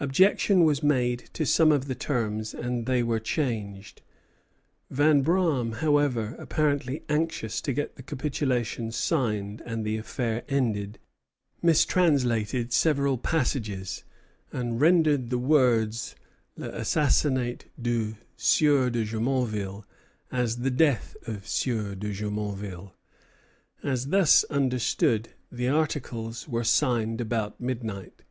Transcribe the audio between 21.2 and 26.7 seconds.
of the Sieur de Jumonville. As thus understood, the articles were